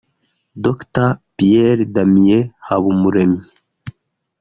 Dr 0.63 1.07
Pierre 1.37 1.85
Damien 1.93 2.43
Habumuremyi 2.67 3.45